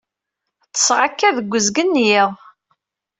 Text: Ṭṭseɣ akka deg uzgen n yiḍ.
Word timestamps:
Ṭṭseɣ 0.67 0.99
akka 1.07 1.29
deg 1.37 1.53
uzgen 1.55 1.89
n 1.99 2.01
yiḍ. 2.05 2.31